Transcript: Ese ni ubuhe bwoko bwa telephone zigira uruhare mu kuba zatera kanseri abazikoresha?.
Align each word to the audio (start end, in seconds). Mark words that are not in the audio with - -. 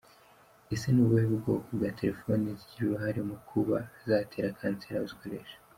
Ese 0.73 0.87
ni 0.91 1.01
ubuhe 1.03 1.25
bwoko 1.35 1.71
bwa 1.75 1.89
telephone 1.99 2.45
zigira 2.59 2.83
uruhare 2.87 3.21
mu 3.29 3.37
kuba 3.49 3.77
zatera 4.07 4.57
kanseri 4.59 4.95
abazikoresha?. 4.97 5.55